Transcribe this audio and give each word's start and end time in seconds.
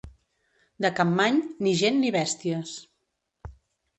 De 0.85 0.89
Campmany, 0.99 1.37
ni 1.67 1.75
gent 1.83 2.01
ni 2.05 2.11
bèsties. 2.17 2.75